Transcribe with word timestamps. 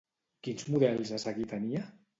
Quins 0.47 0.65
models 0.77 1.15
a 1.19 1.23
seguir 1.27 1.49
tenia? 1.57 1.89